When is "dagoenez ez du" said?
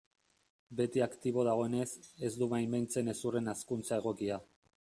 1.49-2.49